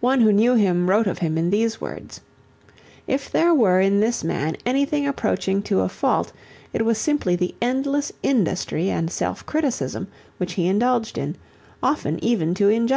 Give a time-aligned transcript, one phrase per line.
[0.00, 2.22] One who knew him wrote of him in these words,
[3.06, 6.32] "If there were in this man anything approaching to a fault
[6.72, 11.36] it was simply the endless industry and self criticism which he indulged in,
[11.84, 12.86] often even to injustice."